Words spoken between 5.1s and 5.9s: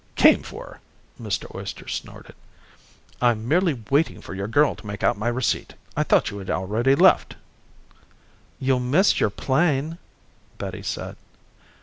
my receipt.